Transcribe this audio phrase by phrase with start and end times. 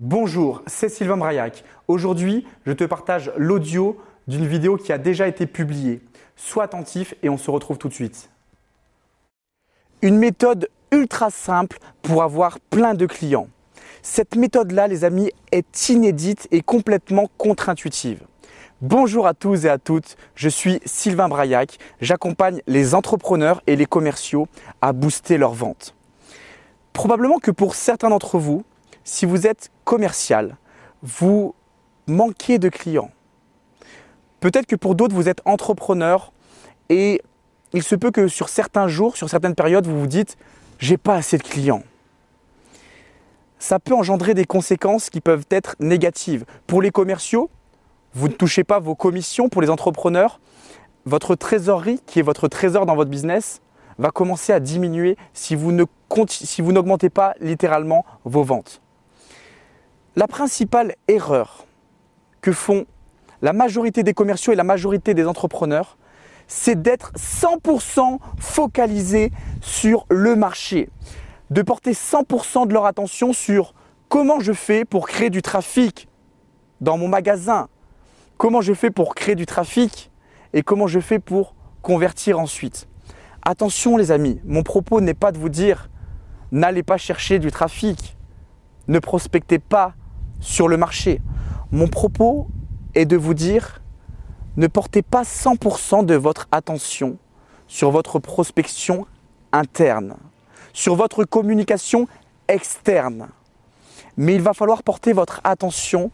[0.00, 1.64] Bonjour, c'est Sylvain Braillac.
[1.88, 3.96] Aujourd'hui, je te partage l'audio
[4.28, 6.00] d'une vidéo qui a déjà été publiée.
[6.36, 8.30] Sois attentif et on se retrouve tout de suite.
[10.00, 13.48] Une méthode ultra simple pour avoir plein de clients.
[14.00, 18.20] Cette méthode-là, les amis, est inédite et complètement contre-intuitive.
[18.80, 21.76] Bonjour à tous et à toutes, je suis Sylvain Braillac.
[22.00, 24.46] J'accompagne les entrepreneurs et les commerciaux
[24.80, 25.96] à booster leurs ventes.
[26.92, 28.62] Probablement que pour certains d'entre vous,
[29.08, 30.58] si vous êtes commercial,
[31.02, 31.54] vous
[32.06, 33.10] manquez de clients.
[34.40, 36.30] Peut-être que pour d'autres, vous êtes entrepreneur
[36.90, 37.22] et
[37.72, 40.36] il se peut que sur certains jours, sur certaines périodes, vous vous dites
[40.78, 41.82] j'ai pas assez de clients.
[43.58, 46.44] Ça peut engendrer des conséquences qui peuvent être négatives.
[46.66, 47.50] Pour les commerciaux,
[48.12, 49.48] vous ne touchez pas vos commissions.
[49.48, 50.38] Pour les entrepreneurs,
[51.06, 53.62] votre trésorerie, qui est votre trésor dans votre business,
[53.96, 58.82] va commencer à diminuer si vous n'augmentez pas littéralement vos ventes.
[60.18, 61.64] La principale erreur
[62.40, 62.86] que font
[63.40, 65.96] la majorité des commerciaux et la majorité des entrepreneurs,
[66.48, 70.90] c'est d'être 100% focalisé sur le marché,
[71.50, 73.74] de porter 100% de leur attention sur
[74.08, 76.08] comment je fais pour créer du trafic
[76.80, 77.68] dans mon magasin,
[78.38, 80.10] comment je fais pour créer du trafic
[80.52, 82.88] et comment je fais pour convertir ensuite.
[83.42, 85.90] Attention les amis, mon propos n'est pas de vous dire
[86.50, 88.16] n'allez pas chercher du trafic,
[88.88, 89.94] ne prospectez pas
[90.40, 91.20] sur le marché.
[91.70, 92.48] Mon propos
[92.94, 93.80] est de vous dire,
[94.56, 97.18] ne portez pas 100% de votre attention
[97.66, 99.06] sur votre prospection
[99.52, 100.16] interne,
[100.72, 102.08] sur votre communication
[102.48, 103.28] externe.
[104.16, 106.10] Mais il va falloir porter votre attention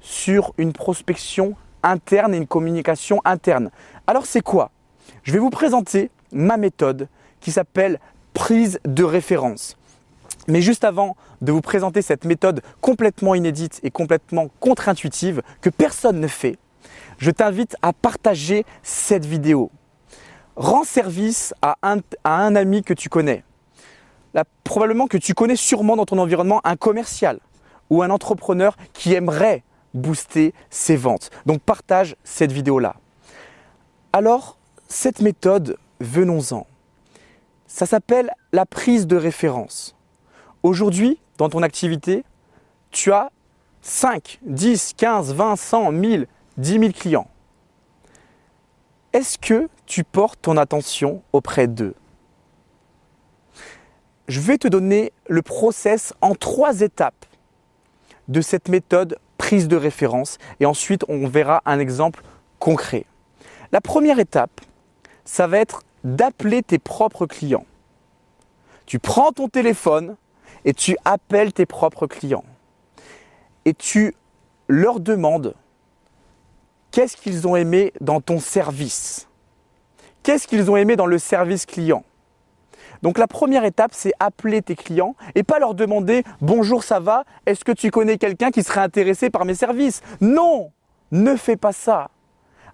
[0.00, 3.70] sur une prospection interne et une communication interne.
[4.06, 4.70] Alors c'est quoi?
[5.22, 7.08] Je vais vous présenter ma méthode
[7.40, 8.00] qui s'appelle
[8.34, 9.77] prise de référence.
[10.46, 16.20] Mais juste avant de vous présenter cette méthode complètement inédite et complètement contre-intuitive que personne
[16.20, 16.56] ne fait,
[17.18, 19.70] je t'invite à partager cette vidéo.
[20.56, 21.76] Rends service à
[22.24, 23.44] un, ami que tu connais.
[24.64, 27.40] probablement que tu connais sûrement dans ton environnement un commercial
[27.90, 29.62] ou un entrepreneur qui aimerait
[29.94, 31.30] booster ses ventes.
[31.46, 32.96] Donc partage cette vidéo-là.
[34.12, 34.58] Alors,
[34.88, 36.66] cette méthode, venons-en.
[37.66, 39.97] Ça s'appelle la prise de référence.
[40.62, 42.24] Aujourd'hui, dans ton activité,
[42.90, 43.30] tu as
[43.82, 46.26] 5, 10, 15, 20, 100, 1000,
[46.56, 47.28] 10 000 clients.
[49.12, 51.94] Est-ce que tu portes ton attention auprès d'eux?
[54.26, 57.24] Je vais te donner le process en trois étapes
[58.26, 62.22] de cette méthode prise de référence et ensuite on verra un exemple
[62.58, 63.06] concret.
[63.72, 64.60] La première étape,
[65.24, 67.64] ça va être d'appeler tes propres clients.
[68.84, 70.16] Tu prends ton téléphone,
[70.64, 72.44] et tu appelles tes propres clients
[73.64, 74.14] et tu
[74.68, 75.54] leur demandes
[76.90, 79.28] qu'est-ce qu'ils ont aimé dans ton service,
[80.22, 82.04] qu'est-ce qu'ils ont aimé dans le service client.
[83.02, 87.24] Donc la première étape, c'est appeler tes clients et pas leur demander bonjour ça va,
[87.46, 90.00] est-ce que tu connais quelqu'un qui serait intéressé par mes services?
[90.20, 90.72] Non,
[91.12, 92.10] ne fais pas ça.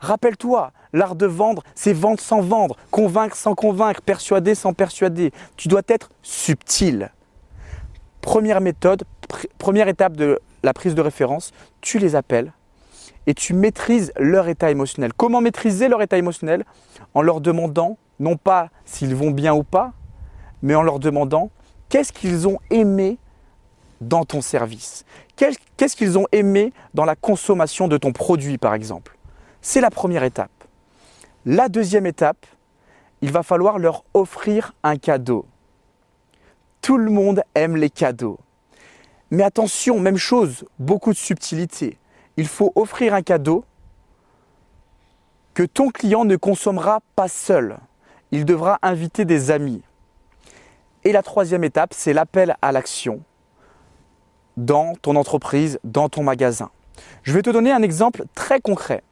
[0.00, 5.32] Rappelle-toi, l'art de vendre, c'est vendre sans vendre, convaincre sans convaincre, persuader sans persuader.
[5.56, 7.10] Tu dois être subtil.
[8.24, 9.04] Première méthode,
[9.58, 11.52] première étape de la prise de référence,
[11.82, 12.54] tu les appelles
[13.26, 15.12] et tu maîtrises leur état émotionnel.
[15.12, 16.64] Comment maîtriser leur état émotionnel?
[17.12, 19.92] En leur demandant, non pas s'ils vont bien ou pas,
[20.62, 21.50] mais en leur demandant
[21.90, 23.18] qu'est-ce qu'ils ont aimé
[24.00, 25.04] dans ton service?
[25.36, 29.18] Qu'est-ce qu'ils ont aimé dans la consommation de ton produit, par exemple?
[29.60, 30.50] C'est la première étape.
[31.44, 32.46] La deuxième étape,
[33.20, 35.44] il va falloir leur offrir un cadeau.
[36.84, 38.38] Tout le monde aime les cadeaux.
[39.30, 41.96] Mais attention, même chose, beaucoup de subtilité.
[42.36, 43.64] Il faut offrir un cadeau
[45.54, 47.78] que ton client ne consommera pas seul.
[48.32, 49.80] Il devra inviter des amis.
[51.04, 53.22] Et la troisième étape, c'est l'appel à l'action
[54.58, 56.68] dans ton entreprise, dans ton magasin.
[57.22, 59.02] Je vais te donner un exemple très concret.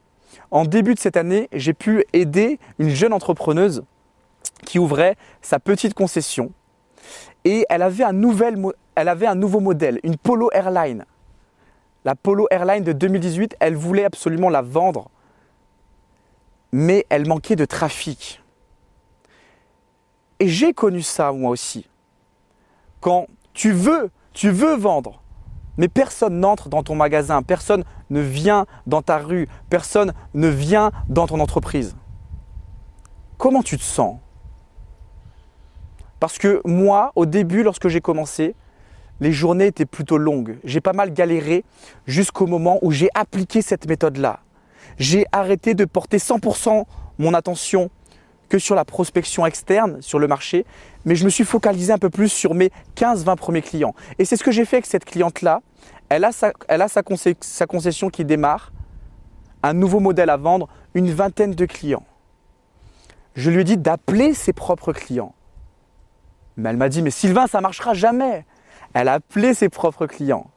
[0.51, 3.83] En début de cette année, j'ai pu aider une jeune entrepreneuse
[4.67, 6.53] qui ouvrait sa petite concession
[7.45, 8.21] et elle avait, un
[8.95, 11.05] elle avait un nouveau modèle, une Polo Airline.
[12.05, 15.11] La Polo Airline de 2018, elle voulait absolument la vendre,
[16.73, 18.43] mais elle manquait de trafic.
[20.41, 21.89] Et j'ai connu ça moi aussi.
[23.01, 25.23] Quand tu veux, tu veux vendre,
[25.77, 30.91] mais personne n'entre dans ton magasin, personne ne vient dans ta rue, personne ne vient
[31.09, 31.97] dans ton entreprise.
[33.39, 34.19] Comment tu te sens?
[36.23, 38.55] Parce que moi, au début, lorsque j'ai commencé,
[39.19, 40.57] les journées étaient plutôt longues.
[40.63, 41.65] J'ai pas mal galéré
[42.07, 44.39] jusqu'au moment où j'ai appliqué cette méthode-là.
[44.99, 46.85] J'ai arrêté de porter 100%
[47.19, 47.91] mon attention
[48.49, 50.65] que sur la prospection externe, sur le marché,
[51.05, 53.97] mais je me suis focalisé un peu plus sur mes 15-20 premiers clients.
[54.21, 55.61] Et c'est ce que j'ai fait avec cette cliente-là.
[56.09, 57.03] Elle a, sa,
[57.67, 58.71] concession qui démarre,
[59.65, 62.07] un nouveau modèle à vendre, une vingtaine de clients.
[63.35, 65.35] Je lui ai dit d'appeler ses propres clients.
[66.57, 68.45] Mais elle m'a dit, mais Sylvain, ça marchera jamais.
[68.95, 70.51] Elle a appelé ses propres clients.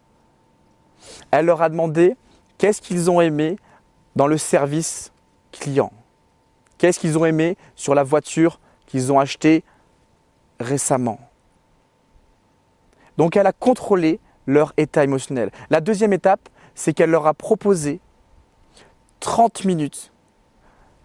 [1.32, 2.16] Elle leur a demandé
[2.58, 3.58] qu'est-ce qu'ils ont aimé
[4.16, 5.12] dans le service
[5.52, 5.92] client?
[6.78, 9.64] Qu'est-ce qu'ils ont aimé sur la voiture qu'ils ont achetée
[10.60, 11.20] récemment?
[13.18, 15.52] Donc elle a contrôlé leur état émotionnel.
[15.70, 18.02] La deuxième étape, c'est qu'elle leur a proposé
[19.22, 20.12] 30 minutes.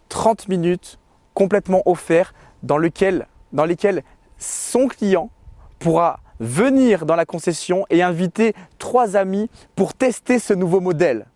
[0.09, 0.99] 30 minutes
[1.35, 4.03] complètement lequel, dans lesquelles
[4.41, 5.31] son client
[5.79, 11.27] pourra venir dans la concession et inviter trois amis pour tester ce nouveau modèle.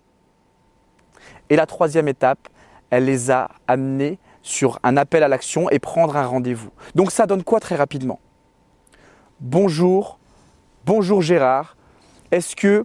[1.50, 2.48] Et la troisième étape,
[2.90, 6.70] elle les a amenés sur un appel à l'action et prendre un rendez-vous.
[6.94, 8.18] Donc ça donne quoi très rapidement?
[9.40, 10.18] Bonjour,
[10.86, 11.76] bonjour Gérard,
[12.30, 12.84] est-ce que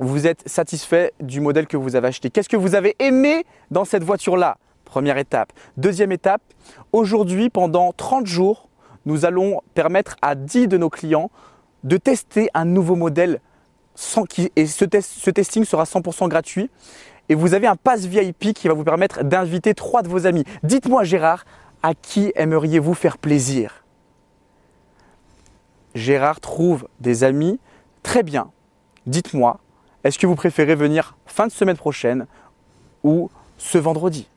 [0.00, 2.30] vous êtes satisfait du modèle que vous avez acheté?
[2.30, 4.58] Qu'est-ce que vous avez aimé dans cette voiture-là?
[4.84, 5.52] Première étape.
[5.76, 6.42] Deuxième étape,
[6.92, 8.67] aujourd'hui, pendant 30 jours,
[9.08, 11.30] nous allons permettre à 10 de nos clients
[11.82, 13.40] de tester un nouveau modèle
[14.54, 16.70] et ce, ce testing sera 100% gratuit.
[17.30, 20.44] Et vous avez un pass VIP qui va vous permettre d'inviter trois de vos amis.
[20.62, 21.44] Dites-moi Gérard,
[21.82, 23.84] à qui aimeriez-vous faire plaisir?
[25.94, 27.58] Gérard trouve des amis.
[28.02, 28.50] Très bien.
[29.06, 29.58] Dites-moi,
[30.04, 32.26] est-ce que vous préférez venir fin de semaine prochaine
[33.02, 34.28] ou ce vendredi?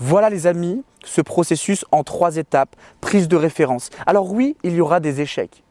[0.00, 3.90] Voilà les amis, ce processus en trois étapes, prise de référence.
[4.06, 5.62] Alors oui, il y aura des échecs.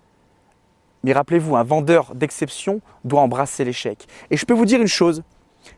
[1.03, 4.07] Mais rappelez-vous, un vendeur d'exception doit embrasser l'échec.
[4.29, 5.23] Et je peux vous dire une chose,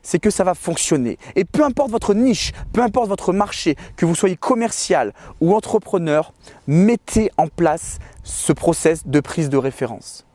[0.01, 1.17] c'est que ça va fonctionner.
[1.35, 6.33] Et peu importe votre niche, peu importe votre marché, que vous soyez commercial ou entrepreneur,
[6.67, 10.25] mettez en place ce process de prise de référence.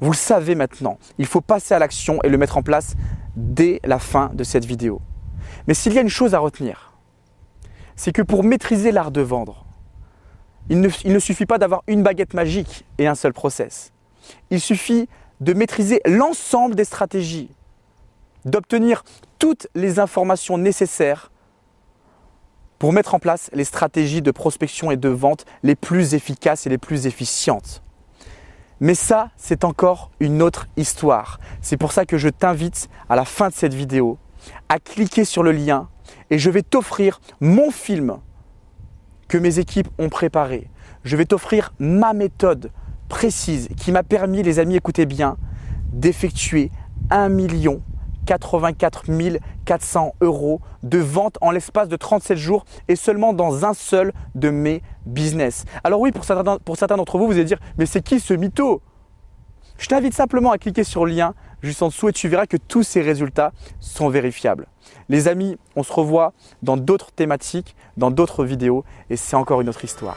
[0.00, 2.96] Vous le savez maintenant, il faut passer à l'action et le mettre en place
[3.36, 5.00] dès la fin de cette vidéo.
[5.66, 6.89] Mais s'il y a une chose à retenir,
[8.00, 9.66] c'est que pour maîtriser l'art de vendre,
[10.70, 13.92] il ne, suffit pas d'avoir une baguette magique et un seul process.
[14.48, 15.06] Il suffit
[15.40, 17.50] de maîtriser l'ensemble des stratégies,
[18.46, 19.04] d'obtenir
[19.38, 21.30] toutes les informations nécessaires
[22.78, 26.70] pour mettre en place les stratégies de prospection et de vente les plus efficaces et
[26.70, 27.82] les plus efficientes.
[28.80, 31.38] Mais ça, c'est encore une autre histoire.
[31.60, 34.16] C'est pour ça que je t'invite à la fin de cette vidéo
[34.70, 35.90] à cliquer sur le lien
[36.30, 38.18] et je vais t'offrir mon film
[39.28, 40.68] que mes équipes ont préparé.
[41.04, 42.70] Je vais t'offrir ma méthode
[43.08, 45.36] précise qui m'a permis, les amis, écoutez bien,
[45.92, 46.70] d'effectuer
[47.10, 47.82] 1 million
[48.26, 49.06] 84
[49.64, 54.50] 400 euros de vente en l'espace de 37 jours et seulement dans un seul de
[54.50, 55.64] mes business.
[55.84, 58.34] Alors oui, pour certains, pour certains d'entre vous, vous allez dire, mais c'est qui ce
[58.34, 58.82] mytho?
[59.78, 62.56] Je t'invite simplement à cliquer sur le lien juste en dessous et tu verras que
[62.56, 64.66] tous ces résultats sont vérifiables.
[65.08, 69.68] Les amis, on se revoit dans d'autres thématiques, dans d'autres vidéos et c'est encore une
[69.68, 70.16] autre histoire.